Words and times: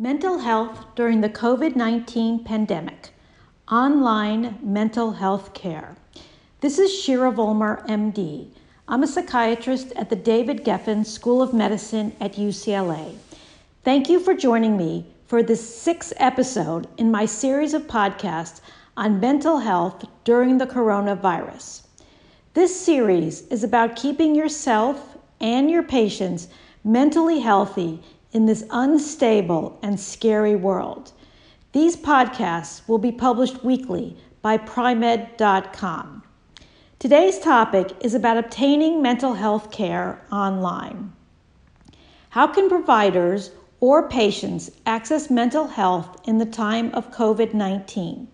Mental 0.00 0.38
health 0.38 0.86
during 0.96 1.20
the 1.20 1.28
COVID 1.28 1.76
19 1.76 2.42
pandemic. 2.42 3.10
Online 3.70 4.58
mental 4.60 5.12
health 5.12 5.54
care. 5.54 5.94
This 6.60 6.80
is 6.80 6.90
Shirah 6.90 7.32
Vollmer, 7.32 7.86
MD. 7.86 8.48
I'm 8.88 9.04
a 9.04 9.06
psychiatrist 9.06 9.92
at 9.92 10.10
the 10.10 10.16
David 10.16 10.64
Geffen 10.64 11.06
School 11.06 11.40
of 11.40 11.54
Medicine 11.54 12.12
at 12.20 12.32
UCLA. 12.32 13.14
Thank 13.84 14.08
you 14.08 14.18
for 14.18 14.34
joining 14.34 14.76
me 14.76 15.06
for 15.28 15.44
this 15.44 15.62
sixth 15.62 16.12
episode 16.16 16.88
in 16.98 17.12
my 17.12 17.24
series 17.24 17.72
of 17.72 17.86
podcasts 17.86 18.62
on 18.96 19.20
mental 19.20 19.60
health 19.60 20.04
during 20.24 20.58
the 20.58 20.66
coronavirus. 20.66 21.82
This 22.54 22.84
series 22.84 23.42
is 23.42 23.62
about 23.62 23.94
keeping 23.94 24.34
yourself 24.34 25.16
and 25.40 25.70
your 25.70 25.84
patients 25.84 26.48
mentally 26.82 27.38
healthy 27.38 28.02
in 28.34 28.44
this 28.44 28.64
unstable 28.70 29.78
and 29.82 29.98
scary 29.98 30.56
world. 30.56 31.12
These 31.72 31.96
podcasts 31.96 32.86
will 32.86 32.98
be 32.98 33.12
published 33.12 33.64
weekly 33.64 34.16
by 34.42 34.58
Pri-Med.com. 34.58 36.22
Today's 36.98 37.38
topic 37.38 37.92
is 38.00 38.14
about 38.14 38.36
obtaining 38.36 39.00
mental 39.00 39.34
health 39.34 39.70
care 39.70 40.20
online. 40.30 41.12
How 42.30 42.46
can 42.46 42.68
providers 42.68 43.52
or 43.80 44.08
patients 44.08 44.70
access 44.86 45.30
mental 45.30 45.66
health 45.66 46.20
in 46.28 46.38
the 46.38 46.46
time 46.46 46.90
of 46.94 47.10
COVID 47.10 47.54
19? 47.54 48.28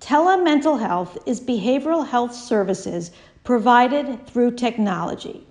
Telemental 0.00 0.80
health 0.80 1.16
is 1.26 1.40
behavioral 1.40 2.06
health 2.06 2.34
services 2.34 3.12
provided 3.44 4.26
through 4.26 4.56
technology. 4.56 5.46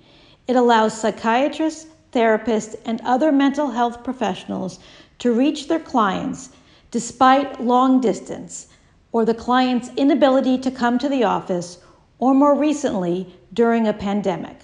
It 0.48 0.56
allows 0.56 1.00
psychiatrists, 1.00 1.88
therapists, 2.12 2.76
and 2.86 3.02
other 3.02 3.32
mental 3.32 3.72
health 3.72 4.04
professionals 4.04 4.80
to 5.20 5.34
reach 5.34 5.68
their 5.68 5.80
clients 5.80 6.50
despite 6.92 7.62
long 7.62 8.02
distance 8.02 8.68
or 9.12 9.26
the 9.26 9.34
client's 9.34 9.90
inability 9.98 10.58
to 10.58 10.72
come 10.72 10.98
to 10.98 11.10
the 11.10 11.24
office, 11.24 11.80
or 12.20 12.34
more 12.34 12.56
recently, 12.56 13.28
during 13.54 13.88
a 13.88 13.94
pandemic. 13.94 14.58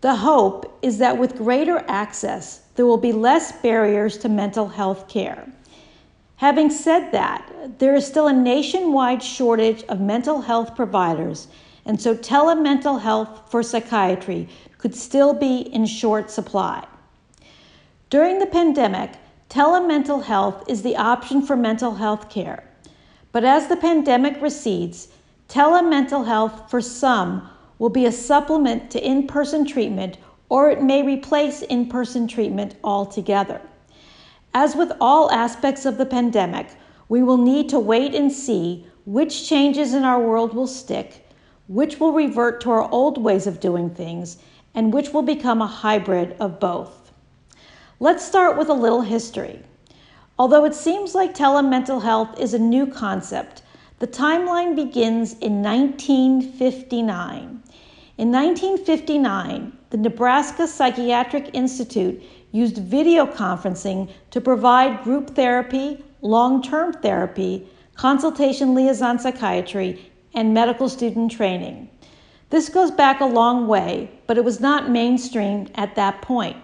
The 0.00 0.14
hope 0.14 0.78
is 0.82 0.98
that 0.98 1.18
with 1.18 1.36
greater 1.36 1.84
access, 1.88 2.62
there 2.76 2.86
will 2.86 2.98
be 2.98 3.12
less 3.12 3.52
barriers 3.62 4.18
to 4.18 4.28
mental 4.28 4.68
health 4.68 5.08
care. 5.08 5.48
Having 6.36 6.70
said 6.70 7.10
that, 7.12 7.78
there 7.78 7.94
is 7.94 8.06
still 8.06 8.26
a 8.26 8.32
nationwide 8.32 9.22
shortage 9.22 9.82
of 9.84 10.00
mental 10.00 10.42
health 10.42 10.76
providers, 10.76 11.48
and 11.86 12.00
so 12.00 12.14
telemental 12.14 13.00
health 13.00 13.50
for 13.50 13.62
psychiatry 13.62 14.48
could 14.84 14.94
still 14.94 15.32
be 15.32 15.60
in 15.72 15.86
short 15.86 16.30
supply. 16.30 16.86
During 18.10 18.38
the 18.38 18.44
pandemic, 18.44 19.12
telemental 19.48 20.22
health 20.22 20.62
is 20.68 20.82
the 20.82 20.98
option 20.98 21.40
for 21.40 21.56
mental 21.56 21.94
health 21.94 22.28
care. 22.28 22.62
But 23.32 23.44
as 23.44 23.68
the 23.68 23.78
pandemic 23.78 24.42
recedes, 24.42 25.08
telemental 25.48 26.26
health 26.26 26.70
for 26.70 26.82
some 26.82 27.48
will 27.78 27.88
be 27.88 28.04
a 28.04 28.12
supplement 28.12 28.90
to 28.90 29.02
in 29.02 29.26
person 29.26 29.64
treatment 29.64 30.18
or 30.50 30.68
it 30.68 30.82
may 30.82 31.02
replace 31.02 31.62
in 31.62 31.88
person 31.88 32.28
treatment 32.28 32.74
altogether. 32.84 33.62
As 34.52 34.76
with 34.76 34.92
all 35.00 35.30
aspects 35.30 35.86
of 35.86 35.96
the 35.96 36.04
pandemic, 36.04 36.68
we 37.08 37.22
will 37.22 37.38
need 37.38 37.70
to 37.70 37.78
wait 37.78 38.14
and 38.14 38.30
see 38.30 38.86
which 39.06 39.48
changes 39.48 39.94
in 39.94 40.04
our 40.04 40.20
world 40.20 40.52
will 40.52 40.66
stick, 40.66 41.26
which 41.68 41.98
will 41.98 42.12
revert 42.12 42.60
to 42.60 42.70
our 42.70 42.86
old 42.90 43.16
ways 43.16 43.46
of 43.46 43.60
doing 43.60 43.88
things, 43.88 44.36
and 44.74 44.92
which 44.92 45.12
will 45.12 45.22
become 45.22 45.62
a 45.62 45.66
hybrid 45.66 46.36
of 46.40 46.60
both. 46.60 47.12
Let's 48.00 48.24
start 48.24 48.58
with 48.58 48.68
a 48.68 48.74
little 48.74 49.02
history. 49.02 49.62
Although 50.38 50.64
it 50.64 50.74
seems 50.74 51.14
like 51.14 51.32
telemental 51.32 52.02
health 52.02 52.40
is 52.40 52.54
a 52.54 52.58
new 52.58 52.86
concept, 52.86 53.62
the 54.00 54.08
timeline 54.08 54.74
begins 54.74 55.34
in 55.34 55.62
1959. 55.62 57.62
In 58.18 58.32
1959, 58.32 59.72
the 59.90 59.96
Nebraska 59.96 60.66
Psychiatric 60.66 61.50
Institute 61.52 62.20
used 62.50 62.78
video 62.78 63.26
conferencing 63.26 64.10
to 64.30 64.40
provide 64.40 65.04
group 65.04 65.36
therapy, 65.36 66.04
long 66.20 66.62
term 66.62 66.92
therapy, 66.92 67.68
consultation 67.94 68.74
liaison 68.74 69.18
psychiatry, 69.18 70.10
and 70.34 70.52
medical 70.52 70.88
student 70.88 71.30
training. 71.30 71.88
This 72.50 72.68
goes 72.68 72.90
back 72.90 73.20
a 73.20 73.26
long 73.26 73.66
way, 73.66 74.10
but 74.26 74.38
it 74.38 74.44
was 74.44 74.60
not 74.60 74.84
mainstreamed 74.84 75.70
at 75.74 75.94
that 75.96 76.22
point. 76.22 76.56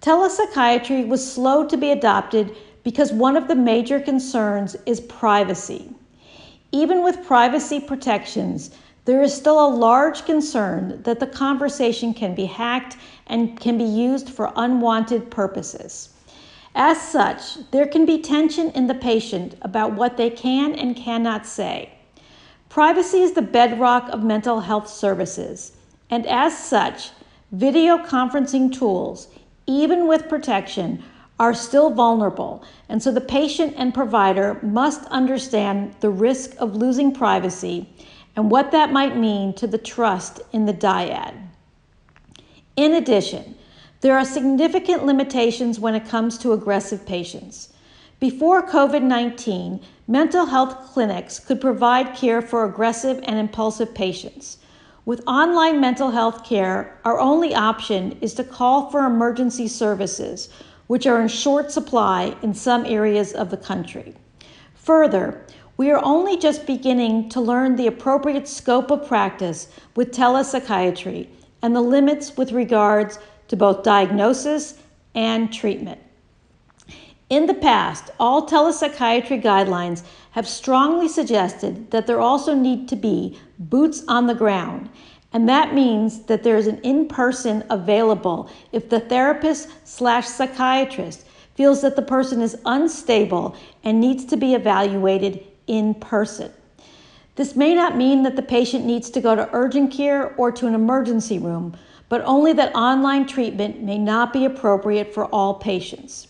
Telepsychiatry 0.00 1.06
was 1.06 1.32
slow 1.32 1.66
to 1.66 1.76
be 1.76 1.90
adopted 1.90 2.56
because 2.82 3.12
one 3.12 3.36
of 3.36 3.48
the 3.48 3.54
major 3.54 4.00
concerns 4.00 4.76
is 4.86 5.00
privacy. 5.00 5.90
Even 6.72 7.02
with 7.02 7.24
privacy 7.24 7.78
protections, 7.78 8.70
there 9.04 9.22
is 9.22 9.34
still 9.34 9.64
a 9.64 9.68
large 9.68 10.24
concern 10.24 11.02
that 11.02 11.20
the 11.20 11.26
conversation 11.26 12.14
can 12.14 12.34
be 12.34 12.46
hacked 12.46 12.96
and 13.26 13.58
can 13.58 13.76
be 13.78 13.84
used 13.84 14.28
for 14.28 14.52
unwanted 14.56 15.30
purposes. 15.30 16.10
As 16.74 17.00
such, 17.00 17.70
there 17.70 17.86
can 17.86 18.06
be 18.06 18.18
tension 18.18 18.70
in 18.70 18.86
the 18.86 18.94
patient 18.94 19.56
about 19.62 19.92
what 19.92 20.16
they 20.16 20.30
can 20.30 20.74
and 20.74 20.96
cannot 20.96 21.46
say. 21.46 21.90
Privacy 22.72 23.20
is 23.20 23.32
the 23.32 23.42
bedrock 23.42 24.08
of 24.08 24.24
mental 24.24 24.60
health 24.60 24.88
services, 24.88 25.72
and 26.08 26.26
as 26.26 26.56
such, 26.56 27.10
video 27.50 27.98
conferencing 27.98 28.72
tools, 28.72 29.28
even 29.66 30.08
with 30.08 30.26
protection, 30.26 31.04
are 31.38 31.52
still 31.52 31.90
vulnerable, 31.90 32.64
and 32.88 33.02
so 33.02 33.12
the 33.12 33.20
patient 33.20 33.74
and 33.76 33.92
provider 33.92 34.58
must 34.62 35.04
understand 35.08 35.94
the 36.00 36.08
risk 36.08 36.54
of 36.56 36.74
losing 36.74 37.12
privacy 37.12 37.86
and 38.36 38.50
what 38.50 38.72
that 38.72 38.90
might 38.90 39.18
mean 39.18 39.52
to 39.52 39.66
the 39.66 39.76
trust 39.76 40.40
in 40.50 40.64
the 40.64 40.72
dyad. 40.72 41.34
In 42.76 42.94
addition, 42.94 43.54
there 44.00 44.16
are 44.16 44.24
significant 44.24 45.04
limitations 45.04 45.78
when 45.78 45.94
it 45.94 46.08
comes 46.08 46.38
to 46.38 46.54
aggressive 46.54 47.04
patients. 47.04 47.68
Before 48.18 48.66
COVID 48.66 49.02
19, 49.02 49.78
mental 50.12 50.44
health 50.44 50.92
clinics 50.92 51.38
could 51.38 51.58
provide 51.58 52.14
care 52.14 52.42
for 52.42 52.66
aggressive 52.66 53.18
and 53.24 53.38
impulsive 53.38 53.94
patients. 53.94 54.58
With 55.06 55.26
online 55.26 55.80
mental 55.80 56.10
health 56.10 56.44
care, 56.44 57.00
our 57.06 57.18
only 57.18 57.54
option 57.54 58.18
is 58.20 58.34
to 58.34 58.44
call 58.44 58.90
for 58.90 59.06
emergency 59.06 59.66
services, 59.68 60.50
which 60.86 61.06
are 61.06 61.22
in 61.22 61.28
short 61.28 61.72
supply 61.72 62.36
in 62.42 62.52
some 62.52 62.84
areas 62.84 63.32
of 63.32 63.48
the 63.48 63.56
country. 63.56 64.14
Further, 64.74 65.46
we 65.78 65.90
are 65.90 66.04
only 66.04 66.36
just 66.36 66.66
beginning 66.66 67.30
to 67.30 67.40
learn 67.40 67.76
the 67.76 67.86
appropriate 67.86 68.46
scope 68.46 68.90
of 68.90 69.08
practice 69.08 69.68
with 69.96 70.12
telepsychiatry 70.12 71.26
and 71.62 71.74
the 71.74 71.80
limits 71.80 72.36
with 72.36 72.52
regards 72.52 73.18
to 73.48 73.56
both 73.56 73.82
diagnosis 73.82 74.74
and 75.14 75.50
treatment. 75.50 76.02
In 77.32 77.46
the 77.46 77.54
past, 77.54 78.10
all 78.20 78.46
telepsychiatry 78.46 79.42
guidelines 79.42 80.02
have 80.32 80.46
strongly 80.46 81.08
suggested 81.08 81.90
that 81.90 82.06
there 82.06 82.20
also 82.20 82.54
need 82.54 82.90
to 82.90 82.94
be 82.94 83.38
boots 83.58 84.04
on 84.06 84.26
the 84.26 84.34
ground, 84.34 84.90
and 85.32 85.48
that 85.48 85.72
means 85.72 86.24
that 86.24 86.42
there 86.42 86.58
is 86.58 86.66
an 86.66 86.78
in 86.82 87.08
person 87.08 87.64
available 87.70 88.50
if 88.70 88.90
the 88.90 89.00
therapist 89.00 89.70
slash 89.88 90.26
psychiatrist 90.26 91.24
feels 91.54 91.80
that 91.80 91.96
the 91.96 92.02
person 92.02 92.42
is 92.42 92.58
unstable 92.66 93.56
and 93.82 93.98
needs 93.98 94.26
to 94.26 94.36
be 94.36 94.52
evaluated 94.52 95.42
in 95.66 95.94
person. 95.94 96.52
This 97.36 97.56
may 97.56 97.74
not 97.74 97.96
mean 97.96 98.24
that 98.24 98.36
the 98.36 98.42
patient 98.42 98.84
needs 98.84 99.08
to 99.08 99.22
go 99.22 99.34
to 99.34 99.48
urgent 99.54 99.90
care 99.90 100.34
or 100.36 100.52
to 100.52 100.66
an 100.66 100.74
emergency 100.74 101.38
room, 101.38 101.78
but 102.10 102.20
only 102.26 102.52
that 102.52 102.74
online 102.74 103.26
treatment 103.26 103.82
may 103.82 103.96
not 103.96 104.34
be 104.34 104.44
appropriate 104.44 105.14
for 105.14 105.24
all 105.28 105.54
patients. 105.54 106.28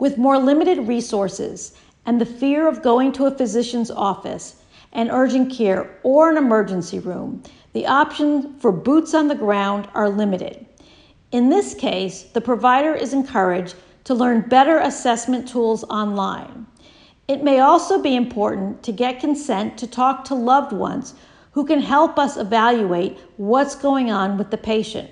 With 0.00 0.16
more 0.16 0.38
limited 0.38 0.88
resources 0.88 1.74
and 2.06 2.18
the 2.18 2.26
fear 2.26 2.66
of 2.66 2.82
going 2.82 3.12
to 3.12 3.26
a 3.26 3.30
physician's 3.30 3.90
office, 3.90 4.56
an 4.94 5.10
urgent 5.10 5.52
care, 5.52 5.90
or 6.02 6.30
an 6.30 6.38
emergency 6.38 6.98
room, 6.98 7.42
the 7.74 7.86
options 7.86 8.60
for 8.62 8.72
boots 8.72 9.12
on 9.12 9.28
the 9.28 9.34
ground 9.34 9.88
are 9.94 10.08
limited. 10.08 10.64
In 11.32 11.50
this 11.50 11.74
case, 11.74 12.22
the 12.22 12.40
provider 12.40 12.94
is 12.94 13.12
encouraged 13.12 13.76
to 14.04 14.14
learn 14.14 14.48
better 14.48 14.78
assessment 14.78 15.46
tools 15.46 15.84
online. 15.84 16.66
It 17.28 17.44
may 17.44 17.60
also 17.60 18.00
be 18.00 18.16
important 18.16 18.82
to 18.84 18.92
get 18.92 19.20
consent 19.20 19.76
to 19.78 19.86
talk 19.86 20.24
to 20.24 20.34
loved 20.34 20.72
ones 20.72 21.14
who 21.52 21.66
can 21.66 21.80
help 21.80 22.18
us 22.18 22.38
evaluate 22.38 23.18
what's 23.36 23.74
going 23.74 24.10
on 24.10 24.38
with 24.38 24.50
the 24.50 24.56
patient. 24.56 25.10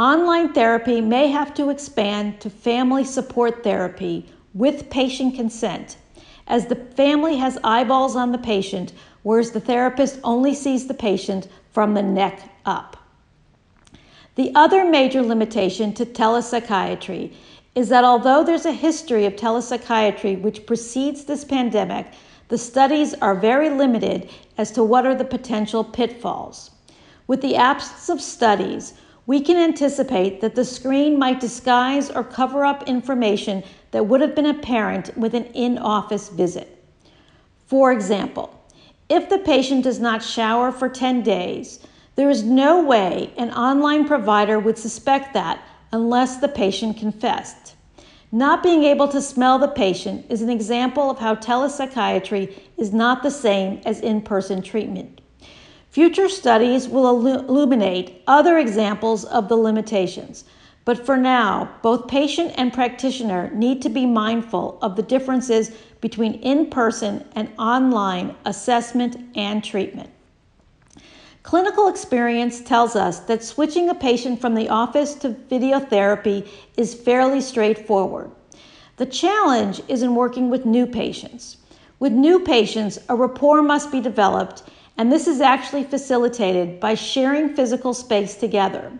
Online 0.00 0.50
therapy 0.54 1.02
may 1.02 1.28
have 1.28 1.52
to 1.52 1.68
expand 1.68 2.40
to 2.40 2.48
family 2.48 3.04
support 3.04 3.62
therapy 3.62 4.26
with 4.54 4.88
patient 4.88 5.34
consent, 5.34 5.98
as 6.46 6.64
the 6.64 6.74
family 6.74 7.36
has 7.36 7.58
eyeballs 7.62 8.16
on 8.16 8.32
the 8.32 8.38
patient, 8.38 8.94
whereas 9.24 9.50
the 9.50 9.60
therapist 9.60 10.18
only 10.24 10.54
sees 10.54 10.86
the 10.86 10.94
patient 10.94 11.48
from 11.72 11.92
the 11.92 12.02
neck 12.02 12.40
up. 12.64 12.96
The 14.36 14.50
other 14.54 14.86
major 14.86 15.20
limitation 15.20 15.92
to 15.92 16.06
telepsychiatry 16.06 17.34
is 17.74 17.90
that 17.90 18.02
although 18.02 18.42
there's 18.42 18.64
a 18.64 18.72
history 18.72 19.26
of 19.26 19.36
telepsychiatry 19.36 20.40
which 20.40 20.64
precedes 20.64 21.24
this 21.24 21.44
pandemic, 21.44 22.06
the 22.48 22.56
studies 22.56 23.12
are 23.20 23.34
very 23.34 23.68
limited 23.68 24.30
as 24.56 24.70
to 24.70 24.82
what 24.82 25.04
are 25.04 25.14
the 25.14 25.26
potential 25.26 25.84
pitfalls. 25.84 26.70
With 27.26 27.42
the 27.42 27.56
absence 27.56 28.08
of 28.08 28.22
studies, 28.22 28.94
we 29.30 29.40
can 29.40 29.56
anticipate 29.56 30.40
that 30.40 30.56
the 30.56 30.64
screen 30.64 31.16
might 31.16 31.38
disguise 31.38 32.10
or 32.10 32.24
cover 32.24 32.64
up 32.64 32.88
information 32.88 33.62
that 33.92 34.04
would 34.04 34.20
have 34.20 34.34
been 34.34 34.46
apparent 34.46 35.16
with 35.16 35.34
an 35.34 35.44
in 35.54 35.78
office 35.78 36.30
visit. 36.30 36.84
For 37.68 37.92
example, 37.92 38.60
if 39.08 39.28
the 39.28 39.38
patient 39.38 39.84
does 39.84 40.00
not 40.00 40.20
shower 40.20 40.72
for 40.72 40.88
10 40.88 41.22
days, 41.22 41.78
there 42.16 42.28
is 42.28 42.42
no 42.42 42.82
way 42.82 43.32
an 43.36 43.52
online 43.52 44.04
provider 44.04 44.58
would 44.58 44.76
suspect 44.76 45.32
that 45.34 45.62
unless 45.92 46.38
the 46.38 46.48
patient 46.48 46.96
confessed. 46.96 47.76
Not 48.32 48.64
being 48.64 48.82
able 48.82 49.06
to 49.06 49.22
smell 49.22 49.60
the 49.60 49.68
patient 49.68 50.26
is 50.28 50.42
an 50.42 50.50
example 50.50 51.08
of 51.08 51.20
how 51.20 51.36
telepsychiatry 51.36 52.52
is 52.76 52.92
not 52.92 53.22
the 53.22 53.30
same 53.30 53.80
as 53.86 54.00
in 54.00 54.22
person 54.22 54.60
treatment. 54.60 55.20
Future 55.90 56.28
studies 56.28 56.88
will 56.88 57.26
illuminate 57.26 58.22
other 58.28 58.58
examples 58.58 59.24
of 59.24 59.48
the 59.48 59.56
limitations, 59.56 60.44
but 60.84 61.04
for 61.04 61.16
now, 61.16 61.68
both 61.82 62.06
patient 62.06 62.52
and 62.56 62.72
practitioner 62.72 63.50
need 63.52 63.82
to 63.82 63.88
be 63.88 64.06
mindful 64.06 64.78
of 64.82 64.94
the 64.94 65.02
differences 65.02 65.72
between 66.00 66.34
in 66.34 66.70
person 66.70 67.24
and 67.34 67.50
online 67.58 68.36
assessment 68.44 69.16
and 69.34 69.64
treatment. 69.64 70.08
Clinical 71.42 71.88
experience 71.88 72.60
tells 72.60 72.94
us 72.94 73.20
that 73.20 73.42
switching 73.42 73.88
a 73.88 73.94
patient 73.94 74.40
from 74.40 74.54
the 74.54 74.68
office 74.68 75.14
to 75.14 75.30
video 75.30 75.80
therapy 75.80 76.48
is 76.76 76.94
fairly 76.94 77.40
straightforward. 77.40 78.30
The 78.96 79.06
challenge 79.06 79.80
is 79.88 80.02
in 80.02 80.14
working 80.14 80.50
with 80.50 80.66
new 80.66 80.86
patients. 80.86 81.56
With 81.98 82.12
new 82.12 82.40
patients, 82.40 82.98
a 83.08 83.16
rapport 83.16 83.62
must 83.62 83.90
be 83.90 84.00
developed, 84.00 84.62
and 85.00 85.10
this 85.10 85.26
is 85.26 85.40
actually 85.40 85.82
facilitated 85.82 86.78
by 86.78 86.92
sharing 86.92 87.56
physical 87.56 87.94
space 87.94 88.34
together. 88.34 88.92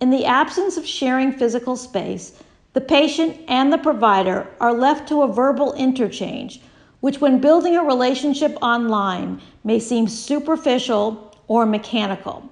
In 0.00 0.10
the 0.10 0.24
absence 0.24 0.76
of 0.76 0.86
sharing 0.86 1.32
physical 1.32 1.74
space, 1.74 2.40
the 2.72 2.80
patient 2.80 3.40
and 3.48 3.72
the 3.72 3.78
provider 3.78 4.46
are 4.60 4.72
left 4.72 5.08
to 5.08 5.22
a 5.22 5.32
verbal 5.32 5.72
interchange, 5.72 6.60
which, 7.00 7.20
when 7.20 7.40
building 7.40 7.74
a 7.74 7.82
relationship 7.82 8.56
online, 8.62 9.40
may 9.64 9.80
seem 9.80 10.06
superficial 10.06 11.36
or 11.48 11.66
mechanical. 11.66 12.48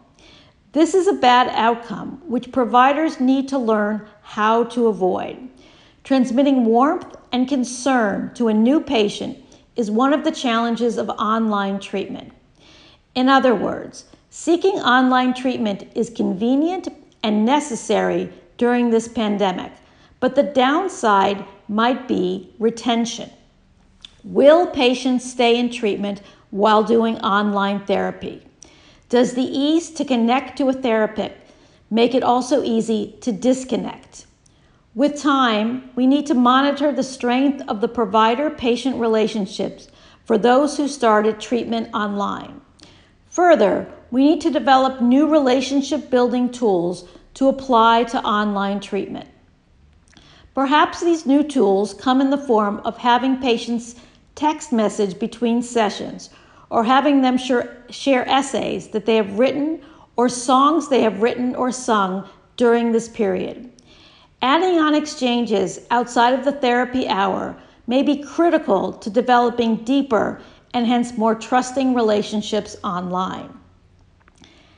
This 0.72 0.92
is 0.92 1.06
a 1.06 1.12
bad 1.12 1.50
outcome, 1.54 2.20
which 2.26 2.50
providers 2.50 3.20
need 3.20 3.46
to 3.50 3.58
learn 3.58 4.08
how 4.22 4.64
to 4.74 4.88
avoid. 4.88 5.38
Transmitting 6.02 6.64
warmth 6.64 7.14
and 7.30 7.46
concern 7.46 8.34
to 8.34 8.48
a 8.48 8.54
new 8.54 8.80
patient 8.80 9.38
is 9.76 9.88
one 9.88 10.12
of 10.12 10.24
the 10.24 10.32
challenges 10.32 10.98
of 10.98 11.08
online 11.10 11.78
treatment. 11.78 12.32
In 13.14 13.28
other 13.28 13.54
words, 13.54 14.06
seeking 14.30 14.76
online 14.76 15.34
treatment 15.34 15.84
is 15.94 16.08
convenient 16.08 16.88
and 17.22 17.44
necessary 17.44 18.32
during 18.56 18.90
this 18.90 19.08
pandemic, 19.08 19.72
but 20.20 20.34
the 20.34 20.42
downside 20.42 21.44
might 21.68 22.08
be 22.08 22.54
retention. 22.58 23.30
Will 24.24 24.66
patients 24.68 25.30
stay 25.30 25.58
in 25.58 25.70
treatment 25.70 26.22
while 26.50 26.82
doing 26.82 27.18
online 27.18 27.80
therapy? 27.80 28.42
Does 29.08 29.34
the 29.34 29.42
ease 29.42 29.90
to 29.90 30.04
connect 30.04 30.56
to 30.58 30.68
a 30.68 30.72
therapist 30.72 31.34
make 31.90 32.14
it 32.14 32.22
also 32.22 32.62
easy 32.62 33.16
to 33.20 33.32
disconnect? 33.32 34.26
With 34.94 35.20
time, 35.20 35.90
we 35.94 36.06
need 36.06 36.26
to 36.26 36.34
monitor 36.34 36.92
the 36.92 37.02
strength 37.02 37.62
of 37.68 37.80
the 37.80 37.88
provider 37.88 38.48
patient 38.48 38.96
relationships 38.96 39.88
for 40.24 40.38
those 40.38 40.76
who 40.76 40.88
started 40.88 41.40
treatment 41.40 41.88
online. 41.92 42.60
Further, 43.32 43.90
we 44.10 44.24
need 44.26 44.42
to 44.42 44.50
develop 44.50 45.00
new 45.00 45.26
relationship 45.26 46.10
building 46.10 46.50
tools 46.50 47.08
to 47.32 47.48
apply 47.48 48.04
to 48.04 48.22
online 48.22 48.78
treatment. 48.78 49.26
Perhaps 50.54 51.00
these 51.00 51.24
new 51.24 51.42
tools 51.42 51.94
come 51.94 52.20
in 52.20 52.28
the 52.28 52.36
form 52.36 52.82
of 52.84 52.98
having 52.98 53.38
patients 53.38 53.94
text 54.34 54.70
message 54.70 55.18
between 55.18 55.62
sessions 55.62 56.28
or 56.68 56.84
having 56.84 57.22
them 57.22 57.38
share 57.38 58.28
essays 58.28 58.88
that 58.88 59.06
they 59.06 59.16
have 59.16 59.38
written 59.38 59.80
or 60.16 60.28
songs 60.28 60.90
they 60.90 61.00
have 61.00 61.22
written 61.22 61.54
or 61.54 61.72
sung 61.72 62.28
during 62.58 62.92
this 62.92 63.08
period. 63.08 63.72
Adding 64.42 64.78
on 64.78 64.94
exchanges 64.94 65.80
outside 65.90 66.34
of 66.34 66.44
the 66.44 66.52
therapy 66.52 67.08
hour 67.08 67.56
may 67.86 68.02
be 68.02 68.22
critical 68.22 68.92
to 68.92 69.08
developing 69.08 69.76
deeper 69.76 70.42
and 70.74 70.86
hence 70.86 71.16
more 71.16 71.34
trusting 71.34 71.94
relationships 71.94 72.76
online. 72.82 73.52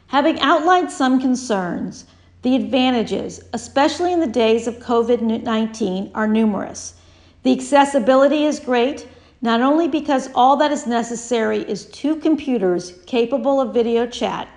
Having 0.08 0.40
outlined 0.40 0.90
some 0.90 1.20
concerns, 1.20 2.06
the 2.42 2.56
advantages, 2.56 3.42
especially 3.52 4.12
in 4.12 4.20
the 4.20 4.26
days 4.26 4.66
of 4.66 4.76
COVID 4.76 5.42
19, 5.42 6.10
are 6.14 6.26
numerous. 6.26 6.94
The 7.42 7.52
accessibility 7.52 8.44
is 8.44 8.60
great, 8.60 9.08
not 9.40 9.60
only 9.60 9.88
because 9.88 10.30
all 10.34 10.56
that 10.56 10.70
is 10.70 10.86
necessary 10.86 11.58
is 11.58 11.86
two 11.86 12.16
computers 12.16 12.94
capable 13.06 13.60
of 13.60 13.74
video 13.74 14.06
chat, 14.06 14.48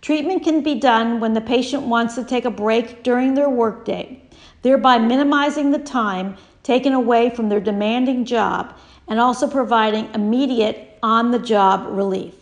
treatment 0.00 0.42
can 0.42 0.62
be 0.62 0.74
done 0.74 1.20
when 1.20 1.34
the 1.34 1.40
patient 1.40 1.82
wants 1.82 2.14
to 2.14 2.24
take 2.24 2.44
a 2.44 2.50
break 2.50 3.02
during 3.02 3.34
their 3.34 3.50
workday, 3.50 4.22
thereby 4.62 4.98
minimizing 4.98 5.70
the 5.70 5.78
time 5.78 6.36
taken 6.62 6.92
away 6.92 7.30
from 7.30 7.48
their 7.48 7.60
demanding 7.60 8.24
job 8.24 8.74
and 9.08 9.20
also 9.20 9.48
providing 9.48 10.12
immediate 10.14 10.98
on 11.02 11.30
the 11.30 11.38
job 11.38 11.86
relief. 11.88 12.34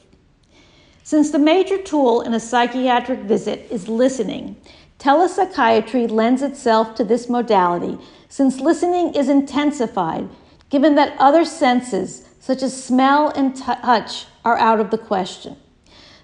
Since 1.03 1.31
the 1.31 1.39
major 1.39 1.79
tool 1.79 2.21
in 2.23 2.35
a 2.35 2.41
psychiatric 2.41 3.21
visit 3.21 3.67
is 3.71 3.89
listening, 3.89 4.57
telepsychiatry 4.99 6.11
lends 6.11 6.43
itself 6.43 6.95
to 6.95 7.05
this 7.05 7.29
modality 7.29 7.99
since 8.29 8.61
listening 8.61 9.15
is 9.15 9.29
intensified 9.29 10.29
given 10.71 10.95
that 10.95 11.15
other 11.19 11.45
senses, 11.45 12.27
such 12.41 12.63
as 12.63 12.85
smell 12.85 13.29
and 13.37 13.55
touch, 13.55 14.25
are 14.43 14.57
out 14.57 14.81
of 14.81 14.91
the 14.91 14.97
question. 14.97 15.55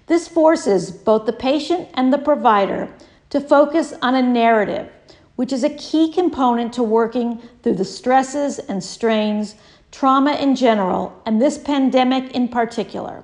This 0.07 0.27
forces 0.27 0.89
both 0.89 1.27
the 1.27 1.33
patient 1.33 1.87
and 1.93 2.11
the 2.11 2.17
provider 2.17 2.91
to 3.29 3.39
focus 3.39 3.93
on 4.01 4.15
a 4.15 4.21
narrative, 4.23 4.91
which 5.35 5.53
is 5.53 5.63
a 5.63 5.69
key 5.75 6.11
component 6.11 6.73
to 6.73 6.81
working 6.81 7.39
through 7.61 7.75
the 7.75 7.85
stresses 7.85 8.57
and 8.57 8.83
strains, 8.83 9.53
trauma 9.91 10.35
in 10.35 10.55
general, 10.55 11.21
and 11.25 11.41
this 11.41 11.57
pandemic 11.57 12.31
in 12.31 12.47
particular. 12.47 13.23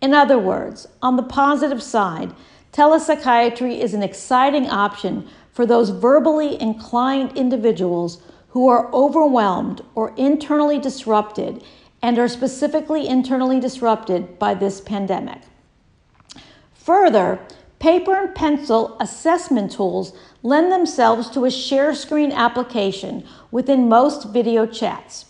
In 0.00 0.14
other 0.14 0.38
words, 0.38 0.86
on 1.02 1.16
the 1.16 1.22
positive 1.22 1.82
side, 1.82 2.32
telepsychiatry 2.72 3.78
is 3.80 3.94
an 3.94 4.02
exciting 4.02 4.68
option 4.68 5.28
for 5.52 5.66
those 5.66 5.90
verbally 5.90 6.60
inclined 6.60 7.36
individuals 7.36 8.22
who 8.50 8.68
are 8.68 8.92
overwhelmed 8.92 9.82
or 9.94 10.14
internally 10.16 10.78
disrupted 10.78 11.62
and 12.00 12.18
are 12.18 12.28
specifically 12.28 13.08
internally 13.08 13.58
disrupted 13.58 14.38
by 14.38 14.54
this 14.54 14.80
pandemic. 14.80 15.42
Further, 16.74 17.40
paper 17.80 18.14
and 18.14 18.34
pencil 18.34 18.96
assessment 19.00 19.72
tools 19.72 20.16
lend 20.42 20.70
themselves 20.72 21.28
to 21.30 21.44
a 21.44 21.50
share 21.50 21.94
screen 21.94 22.32
application 22.32 23.26
within 23.50 23.88
most 23.88 24.28
video 24.28 24.64
chats. 24.64 25.26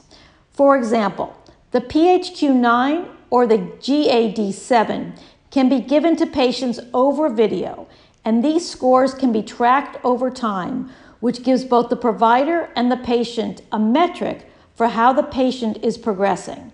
For 0.59 0.77
example, 0.77 1.37
the 1.71 1.81
PHQ-9 1.81 3.09
or 3.31 3.47
the 3.47 3.59
GAD-7 3.59 5.17
can 5.53 5.69
be 5.69 5.79
given 5.79 6.17
to 6.17 6.27
patients 6.27 6.81
over 6.93 7.29
video, 7.29 7.87
and 8.25 8.45
these 8.45 8.69
scores 8.69 9.15
can 9.15 9.31
be 9.31 9.41
tracked 9.41 10.05
over 10.05 10.33
time 10.33 10.91
which 11.21 11.45
gives 11.45 11.65
both 11.65 11.91
the 11.91 11.97
provider 11.97 12.71
and 12.75 12.91
the 12.91 12.97
patient 12.97 13.63
a 13.71 13.79
metric 13.79 14.51
for 14.75 14.89
how 14.89 15.13
the 15.13 15.23
patient 15.23 15.79
is 15.85 15.97
progressing. 15.97 16.73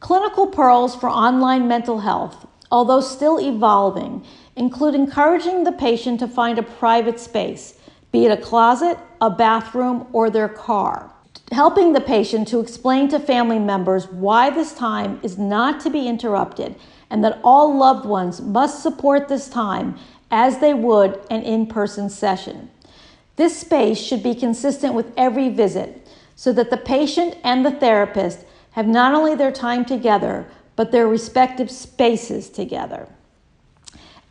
Clinical 0.00 0.46
pearls 0.46 0.96
for 0.96 1.10
online 1.10 1.68
mental 1.68 2.00
health, 2.00 2.46
although 2.70 3.02
still 3.02 3.38
evolving, 3.38 4.24
include 4.56 4.94
encouraging 4.94 5.64
the 5.64 5.72
patient 5.72 6.18
to 6.18 6.26
find 6.26 6.58
a 6.58 6.62
private 6.62 7.20
space, 7.20 7.78
be 8.10 8.24
it 8.24 8.30
a 8.32 8.42
closet, 8.42 8.96
a 9.20 9.28
bathroom, 9.28 10.06
or 10.14 10.30
their 10.30 10.48
car. 10.48 11.12
Helping 11.52 11.92
the 11.92 12.00
patient 12.00 12.46
to 12.48 12.60
explain 12.60 13.08
to 13.08 13.18
family 13.18 13.58
members 13.58 14.06
why 14.08 14.50
this 14.50 14.74
time 14.74 15.18
is 15.22 15.38
not 15.38 15.80
to 15.80 15.90
be 15.90 16.06
interrupted 16.06 16.74
and 17.08 17.24
that 17.24 17.40
all 17.42 17.76
loved 17.76 18.06
ones 18.06 18.40
must 18.40 18.82
support 18.82 19.28
this 19.28 19.48
time 19.48 19.96
as 20.30 20.58
they 20.58 20.74
would 20.74 21.18
an 21.30 21.42
in 21.42 21.66
person 21.66 22.10
session. 22.10 22.70
This 23.36 23.58
space 23.58 23.98
should 23.98 24.22
be 24.22 24.34
consistent 24.34 24.92
with 24.92 25.12
every 25.16 25.48
visit 25.48 26.06
so 26.36 26.52
that 26.52 26.70
the 26.70 26.76
patient 26.76 27.36
and 27.42 27.64
the 27.64 27.70
therapist 27.70 28.44
have 28.72 28.86
not 28.86 29.14
only 29.14 29.34
their 29.34 29.52
time 29.52 29.84
together, 29.84 30.46
but 30.76 30.92
their 30.92 31.08
respective 31.08 31.70
spaces 31.70 32.50
together. 32.50 33.08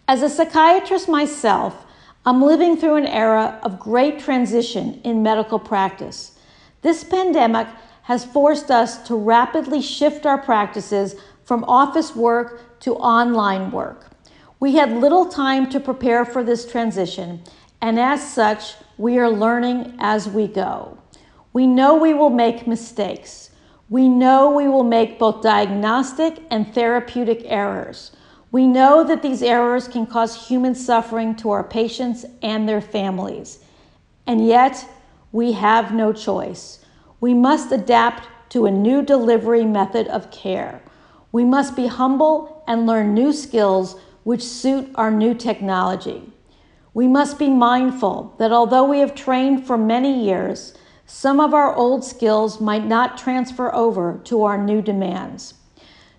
As 0.07 0.21
a 0.21 0.29
psychiatrist 0.29 1.09
myself, 1.09 1.85
I'm 2.25 2.41
living 2.41 2.77
through 2.77 2.95
an 2.95 3.07
era 3.07 3.59
of 3.63 3.79
great 3.79 4.19
transition 4.19 5.01
in 5.03 5.23
medical 5.23 5.59
practice. 5.59 6.36
This 6.81 7.03
pandemic 7.03 7.67
has 8.03 8.23
forced 8.23 8.71
us 8.71 9.05
to 9.07 9.15
rapidly 9.15 9.81
shift 9.81 10.25
our 10.25 10.37
practices 10.37 11.15
from 11.43 11.63
office 11.65 12.15
work 12.15 12.79
to 12.81 12.95
online 12.95 13.71
work. 13.71 14.11
We 14.59 14.75
had 14.75 14.91
little 14.91 15.25
time 15.25 15.69
to 15.69 15.79
prepare 15.79 16.25
for 16.25 16.43
this 16.43 16.69
transition, 16.69 17.43
and 17.81 17.99
as 17.99 18.33
such, 18.33 18.75
we 18.97 19.17
are 19.19 19.29
learning 19.29 19.95
as 19.99 20.27
we 20.27 20.47
go. 20.47 20.97
We 21.53 21.67
know 21.67 21.95
we 21.95 22.13
will 22.13 22.29
make 22.29 22.67
mistakes. 22.67 23.51
We 23.89 24.09
know 24.09 24.51
we 24.51 24.67
will 24.67 24.83
make 24.83 25.19
both 25.19 25.41
diagnostic 25.41 26.41
and 26.49 26.73
therapeutic 26.73 27.43
errors. 27.45 28.11
We 28.51 28.67
know 28.67 29.03
that 29.03 29.21
these 29.21 29.43
errors 29.43 29.87
can 29.87 30.05
cause 30.05 30.47
human 30.47 30.75
suffering 30.75 31.35
to 31.37 31.51
our 31.51 31.63
patients 31.63 32.25
and 32.41 32.67
their 32.67 32.81
families. 32.81 33.59
And 34.25 34.45
yet, 34.45 34.87
we 35.37 35.51
have 35.51 35.93
no 35.93 36.11
choice. 36.11 36.79
We 37.21 37.35
must 37.35 37.71
adapt 37.71 38.27
to 38.49 38.65
a 38.65 38.71
new 38.71 39.03
delivery 39.03 39.65
method 39.65 40.07
of 40.07 40.31
care. 40.31 40.81
We 41.31 41.43
must 41.43 41.75
be 41.75 41.85
humble 41.85 42.63
and 42.67 42.87
learn 42.87 43.13
new 43.13 43.31
skills 43.31 43.99
which 44.23 44.41
suit 44.41 44.89
our 44.95 45.11
new 45.11 45.35
technology. 45.35 46.33
We 46.95 47.07
must 47.07 47.37
be 47.37 47.49
mindful 47.49 48.33
that 48.39 48.51
although 48.51 48.85
we 48.85 48.97
have 48.97 49.13
trained 49.13 49.67
for 49.67 49.77
many 49.77 50.25
years, 50.25 50.73
some 51.05 51.39
of 51.39 51.53
our 51.53 51.75
old 51.75 52.03
skills 52.03 52.59
might 52.59 52.87
not 52.87 53.19
transfer 53.19 53.71
over 53.75 54.19
to 54.23 54.41
our 54.41 54.57
new 54.57 54.81
demands. 54.81 55.53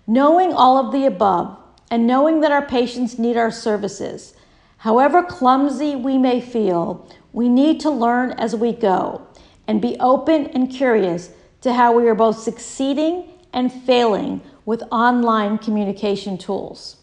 Knowing 0.07 0.53
all 0.53 0.77
of 0.77 0.93
the 0.93 1.05
above, 1.05 1.57
and 1.91 2.07
knowing 2.07 2.39
that 2.39 2.53
our 2.53 2.65
patients 2.65 3.19
need 3.19 3.35
our 3.35 3.51
services. 3.51 4.33
However 4.77 5.21
clumsy 5.23 5.93
we 5.97 6.17
may 6.17 6.39
feel, 6.39 7.05
we 7.33 7.49
need 7.49 7.79
to 7.81 7.89
learn 7.89 8.31
as 8.31 8.55
we 8.55 8.71
go 8.71 9.27
and 9.67 9.81
be 9.81 9.97
open 9.99 10.47
and 10.47 10.71
curious 10.71 11.31
to 11.61 11.73
how 11.73 11.91
we 11.91 12.07
are 12.07 12.15
both 12.15 12.39
succeeding 12.39 13.29
and 13.53 13.71
failing 13.71 14.41
with 14.65 14.83
online 14.91 15.57
communication 15.57 16.37
tools. 16.37 16.97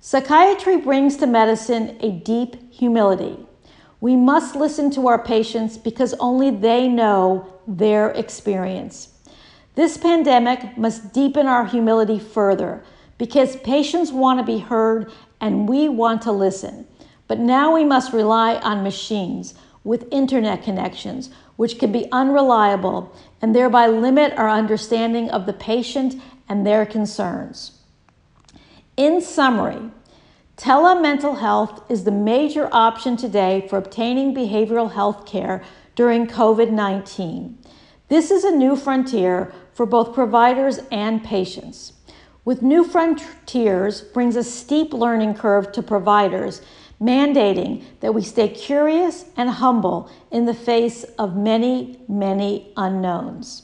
Psychiatry 0.00 0.78
brings 0.78 1.16
to 1.18 1.26
medicine 1.26 1.98
a 2.00 2.10
deep 2.10 2.72
humility. 2.72 3.38
We 4.00 4.16
must 4.16 4.56
listen 4.56 4.90
to 4.92 5.08
our 5.08 5.22
patients 5.22 5.76
because 5.76 6.14
only 6.14 6.50
they 6.50 6.88
know 6.88 7.52
their 7.66 8.10
experience. 8.12 9.10
This 9.74 9.98
pandemic 9.98 10.78
must 10.78 11.12
deepen 11.12 11.46
our 11.46 11.66
humility 11.66 12.18
further 12.18 12.82
because 13.18 13.56
patients 13.56 14.10
want 14.10 14.40
to 14.40 14.44
be 14.44 14.58
heard 14.58 15.12
and 15.40 15.68
we 15.68 15.88
want 15.88 16.22
to 16.22 16.32
listen. 16.32 16.86
But 17.30 17.38
now 17.38 17.72
we 17.72 17.84
must 17.84 18.12
rely 18.12 18.56
on 18.56 18.82
machines 18.82 19.54
with 19.84 20.08
internet 20.10 20.64
connections, 20.64 21.30
which 21.54 21.78
can 21.78 21.92
be 21.92 22.10
unreliable 22.10 23.14
and 23.40 23.54
thereby 23.54 23.86
limit 23.86 24.32
our 24.36 24.50
understanding 24.50 25.30
of 25.30 25.46
the 25.46 25.52
patient 25.52 26.20
and 26.48 26.66
their 26.66 26.84
concerns. 26.84 27.78
In 28.96 29.20
summary, 29.20 29.92
telemental 30.56 31.38
health 31.38 31.88
is 31.88 32.02
the 32.02 32.10
major 32.10 32.68
option 32.72 33.16
today 33.16 33.64
for 33.70 33.78
obtaining 33.78 34.34
behavioral 34.34 34.90
health 34.90 35.24
care 35.24 35.62
during 35.94 36.26
COVID 36.26 36.72
19. 36.72 37.56
This 38.08 38.32
is 38.32 38.42
a 38.42 38.50
new 38.50 38.74
frontier 38.74 39.52
for 39.72 39.86
both 39.86 40.14
providers 40.14 40.80
and 40.90 41.22
patients 41.22 41.92
with 42.44 42.62
New 42.62 42.84
Frontiers 42.84 44.00
brings 44.00 44.34
a 44.34 44.42
steep 44.42 44.92
learning 44.94 45.34
curve 45.34 45.72
to 45.72 45.82
providers, 45.82 46.62
mandating 47.00 47.82
that 48.00 48.14
we 48.14 48.22
stay 48.22 48.48
curious 48.48 49.24
and 49.36 49.48
humble 49.48 50.10
in 50.30 50.44
the 50.44 50.54
face 50.54 51.04
of 51.18 51.36
many, 51.36 51.98
many 52.08 52.72
unknowns. 52.76 53.62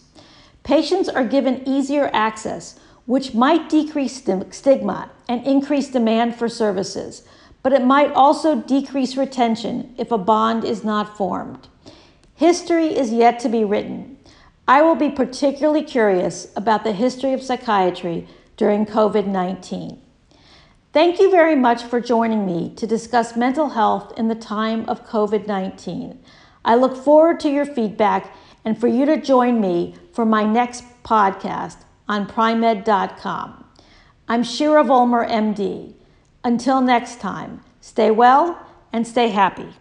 Patients 0.63 1.09
are 1.09 1.25
given 1.25 1.63
easier 1.69 2.11
access, 2.13 2.79
which 3.05 3.35
might 3.35 3.69
decrease 3.69 4.23
stigma 4.51 5.11
and 5.29 5.47
increase 5.47 5.89
demand 5.89 6.35
for 6.35 6.49
services, 6.49 7.23
but 7.63 7.73
it 7.73 7.85
might 7.85 8.13
also 8.13 8.61
decrease 8.63 9.17
retention 9.17 9.95
if 9.99 10.11
a 10.11 10.19
bond 10.19 10.65
is 10.65 10.83
not 10.83 11.17
formed. 11.17 11.69
History 12.35 12.97
is 12.97 13.13
yet 13.13 13.39
to 13.41 13.49
be 13.49 13.65
written. 13.65 14.17
I 14.69 14.83
will 14.83 14.97
be 14.97 15.11
particularly 15.11 15.83
curious 15.83 16.49
about 16.57 16.85
the 16.85 16.93
history 16.93 17.33
of 17.33 17.43
psychiatry 17.43 18.27
during 18.57 18.87
COVID 18.87 19.27
19. 19.27 20.01
Thank 20.97 21.21
you 21.21 21.31
very 21.31 21.57
much 21.57 21.83
for 21.83 22.01
joining 22.01 22.47
me 22.47 22.73
to 22.77 22.87
discuss 22.87 23.37
mental 23.37 23.69
health 23.69 24.19
in 24.19 24.29
the 24.29 24.35
time 24.35 24.89
of 24.89 25.07
COVID 25.07 25.47
19. 25.47 26.19
I 26.65 26.75
look 26.75 26.97
forward 26.97 27.39
to 27.41 27.51
your 27.51 27.67
feedback 27.67 28.35
and 28.65 28.81
for 28.81 28.89
you 28.89 29.05
to 29.05 29.21
join 29.21 29.61
me 29.61 29.95
for 30.15 30.25
my 30.25 30.43
next 30.43 30.85
podcast 31.05 31.77
on 32.09 32.27
Pri-Med.com. 32.27 33.65
I'm 34.27 34.43
Shirah 34.43 34.87
Vollmer, 34.87 35.29
MD. 35.29 35.93
Until 36.43 36.81
next 36.81 37.21
time, 37.21 37.61
stay 37.83 38.11
well 38.11 38.59
and 38.91 39.07
stay 39.07 39.29
happy. 39.29 39.75